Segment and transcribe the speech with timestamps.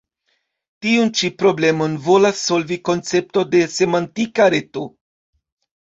[0.85, 4.93] Tiun ĉi problemon volas solvi koncepto de Semantika Reto.